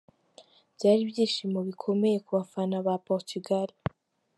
Byari 0.75 1.01
byishimo 1.09 1.59
bikomeye 1.67 2.17
ku 2.25 2.31
bafana 2.37 2.75
ba 2.85 2.95
Portugal 3.07 3.69